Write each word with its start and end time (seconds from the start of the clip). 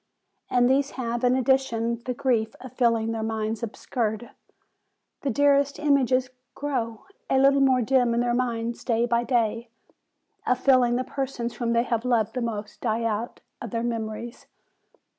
And 0.49 0.67
these 0.67 0.89
have, 0.97 1.23
in 1.23 1.35
addition, 1.35 2.01
the 2.05 2.15
grief 2.15 2.55
of 2.59 2.73
feeling 2.73 3.11
their 3.11 3.21
minds 3.21 3.61
obscured, 3.61 4.31
the 5.21 5.29
dearest 5.29 5.77
im 5.77 5.95
ages 5.99 6.31
grow.a 6.55 7.37
little 7.37 7.61
more 7.61 7.83
dim 7.83 8.15
in 8.15 8.19
their 8.19 8.33
minds 8.33 8.83
day 8.83 9.05
by 9.05 9.23
day, 9.23 9.69
of 10.47 10.57
feeling 10.57 10.95
the 10.95 11.03
persons 11.03 11.55
whom 11.57 11.73
they 11.73 11.83
have 11.83 12.03
loved 12.03 12.33
the 12.33 12.41
most 12.41 12.81
die 12.81 13.03
out 13.03 13.41
of 13.61 13.69
their 13.69 13.83
memories. 13.83 14.47